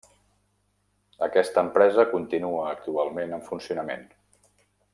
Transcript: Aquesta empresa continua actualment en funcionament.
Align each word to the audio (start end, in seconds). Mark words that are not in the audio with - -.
Aquesta 1.27 1.63
empresa 1.67 2.07
continua 2.13 2.65
actualment 2.71 3.37
en 3.39 3.45
funcionament. 3.51 4.09